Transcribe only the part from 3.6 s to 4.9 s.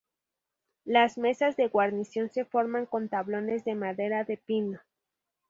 de madera de pino.